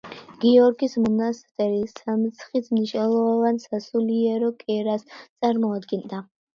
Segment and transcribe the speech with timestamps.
[0.43, 6.29] გიორგის მონასტერი სამცხის მნიშვნელოვან სასულიერო კერას წარმოადგენდა.